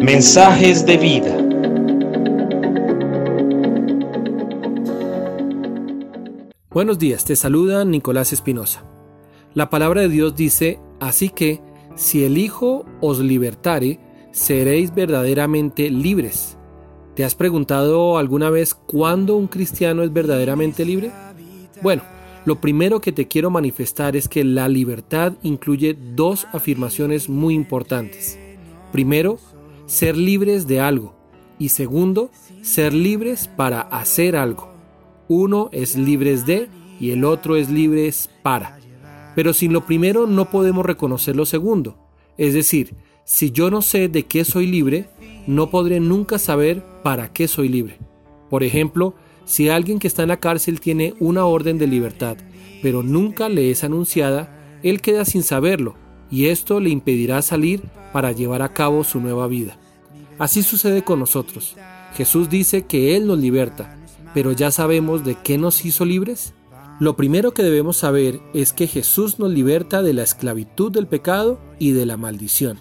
[0.00, 1.36] Mensajes de vida.
[6.70, 8.84] Buenos días, te saluda Nicolás Espinosa.
[9.54, 11.60] La palabra de Dios dice, así que,
[11.96, 13.98] si el Hijo os libertare,
[14.32, 16.56] seréis verdaderamente libres.
[17.14, 21.10] ¿Te has preguntado alguna vez cuándo un cristiano es verdaderamente libre?
[21.82, 22.02] Bueno,
[22.46, 28.38] lo primero que te quiero manifestar es que la libertad incluye dos afirmaciones muy importantes.
[28.92, 29.38] Primero,
[29.86, 31.14] ser libres de algo.
[31.58, 32.30] Y segundo,
[32.62, 34.72] ser libres para hacer algo.
[35.28, 38.78] Uno es libres de y el otro es libres para.
[39.34, 41.98] Pero sin lo primero no podemos reconocer lo segundo.
[42.38, 42.94] Es decir,
[43.24, 45.10] si yo no sé de qué soy libre,
[45.46, 47.98] no podré nunca saber para qué soy libre.
[48.48, 49.14] Por ejemplo,
[49.50, 52.36] si alguien que está en la cárcel tiene una orden de libertad,
[52.82, 55.96] pero nunca le es anunciada, él queda sin saberlo
[56.30, 57.82] y esto le impedirá salir
[58.12, 59.76] para llevar a cabo su nueva vida.
[60.38, 61.74] Así sucede con nosotros.
[62.14, 63.98] Jesús dice que Él nos liberta,
[64.34, 66.54] pero ya sabemos de qué nos hizo libres.
[67.00, 71.58] Lo primero que debemos saber es que Jesús nos liberta de la esclavitud del pecado
[71.80, 72.78] y de la maldición.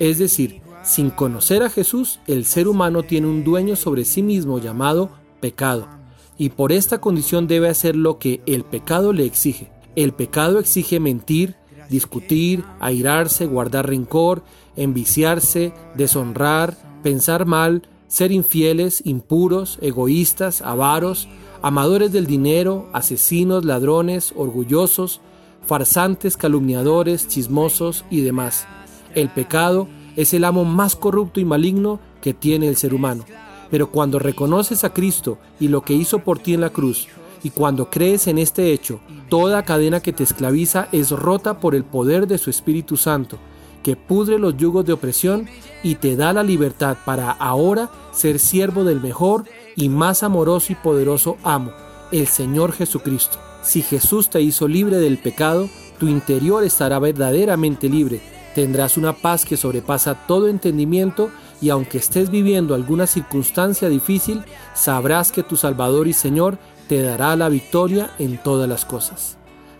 [0.00, 4.58] Es decir, sin conocer a Jesús, el ser humano tiene un dueño sobre sí mismo
[4.58, 5.99] llamado pecado,
[6.40, 9.70] y por esta condición debe hacer lo que el pecado le exige.
[9.94, 11.56] El pecado exige mentir,
[11.90, 14.42] discutir, airarse, guardar rencor,
[14.74, 21.28] enviciarse, deshonrar, pensar mal, ser infieles, impuros, egoístas, avaros,
[21.60, 25.20] amadores del dinero, asesinos, ladrones, orgullosos,
[25.66, 28.66] farsantes, calumniadores, chismosos y demás.
[29.14, 33.26] El pecado es el amo más corrupto y maligno que tiene el ser humano.
[33.70, 37.08] Pero cuando reconoces a Cristo y lo que hizo por ti en la cruz,
[37.42, 41.84] y cuando crees en este hecho, toda cadena que te esclaviza es rota por el
[41.84, 43.38] poder de su Espíritu Santo,
[43.82, 45.48] que pudre los yugos de opresión
[45.82, 49.44] y te da la libertad para ahora ser siervo del mejor
[49.76, 51.72] y más amoroso y poderoso amo,
[52.12, 53.38] el Señor Jesucristo.
[53.62, 58.20] Si Jesús te hizo libre del pecado, tu interior estará verdaderamente libre.
[58.54, 61.30] Tendrás una paz que sobrepasa todo entendimiento
[61.60, 64.42] y aunque estés viviendo alguna circunstancia difícil,
[64.74, 69.36] sabrás que tu Salvador y Señor te dará la victoria en todas las cosas.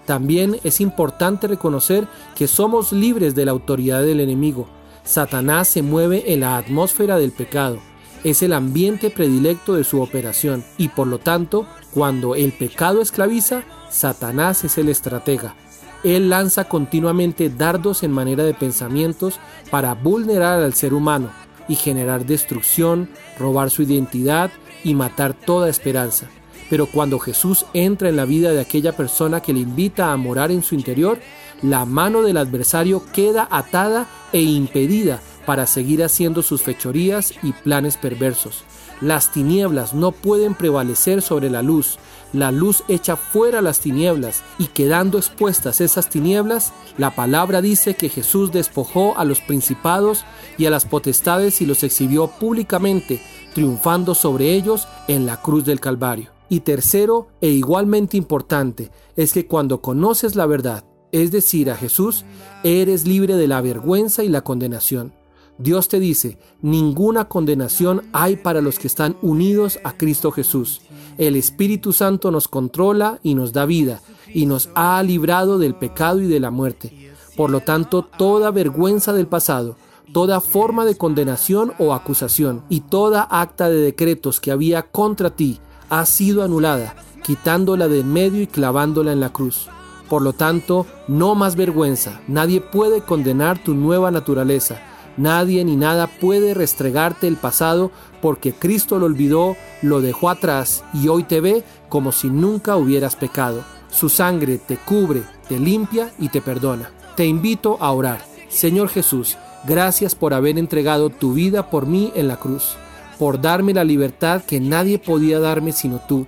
[0.06, 4.68] También es importante reconocer que somos libres de la autoridad del enemigo.
[5.04, 7.78] Satanás se mueve en la atmósfera del pecado.
[8.22, 13.62] Es el ambiente predilecto de su operación y por lo tanto, cuando el pecado esclaviza,
[13.88, 15.56] Satanás es el estratega.
[16.02, 19.38] Él lanza continuamente dardos en manera de pensamientos
[19.70, 21.30] para vulnerar al ser humano
[21.68, 24.50] y generar destrucción, robar su identidad
[24.82, 26.26] y matar toda esperanza.
[26.70, 30.50] Pero cuando Jesús entra en la vida de aquella persona que le invita a morar
[30.52, 31.18] en su interior,
[31.62, 37.96] la mano del adversario queda atada e impedida para seguir haciendo sus fechorías y planes
[37.96, 38.62] perversos.
[39.00, 41.98] Las tinieblas no pueden prevalecer sobre la luz.
[42.32, 48.08] La luz echa fuera las tinieblas y quedando expuestas esas tinieblas, la palabra dice que
[48.08, 50.24] Jesús despojó a los principados
[50.56, 53.20] y a las potestades y los exhibió públicamente,
[53.52, 56.30] triunfando sobre ellos en la cruz del Calvario.
[56.48, 62.24] Y tercero, e igualmente importante, es que cuando conoces la verdad, es decir, a Jesús,
[62.62, 65.12] eres libre de la vergüenza y la condenación.
[65.58, 70.80] Dios te dice, ninguna condenación hay para los que están unidos a Cristo Jesús.
[71.20, 74.00] El Espíritu Santo nos controla y nos da vida,
[74.32, 77.12] y nos ha librado del pecado y de la muerte.
[77.36, 79.76] Por lo tanto, toda vergüenza del pasado,
[80.14, 85.60] toda forma de condenación o acusación, y toda acta de decretos que había contra ti,
[85.90, 89.68] ha sido anulada, quitándola de en medio y clavándola en la cruz.
[90.08, 94.80] Por lo tanto, no más vergüenza, nadie puede condenar tu nueva naturaleza,
[95.20, 101.08] nadie ni nada puede restregarte el pasado porque Cristo lo olvidó, lo dejó atrás y
[101.08, 103.62] hoy te ve como si nunca hubieras pecado.
[103.90, 106.90] Su sangre te cubre, te limpia y te perdona.
[107.16, 108.24] Te invito a orar.
[108.48, 109.36] Señor Jesús,
[109.66, 112.76] gracias por haber entregado tu vida por mí en la cruz
[113.20, 116.24] por darme la libertad que nadie podía darme sino tú.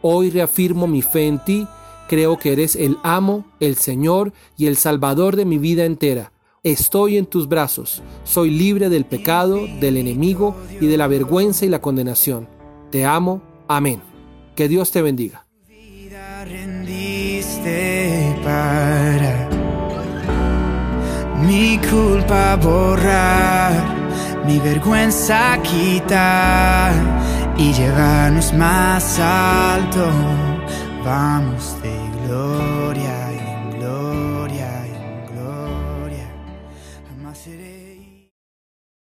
[0.00, 1.66] Hoy reafirmo mi fe en ti,
[2.08, 6.30] creo que eres el amo, el Señor y el Salvador de mi vida entera.
[6.66, 11.68] Estoy en tus brazos, soy libre del pecado, del enemigo y de la vergüenza y
[11.68, 12.48] la condenación.
[12.90, 14.02] Te amo, amén.
[14.56, 15.46] Que Dios te bendiga.
[21.46, 23.72] mi culpa borrar
[24.44, 26.92] mi vergüenza quitar
[27.56, 30.10] y llevarnos más alto.
[31.04, 33.35] Vamos de gloria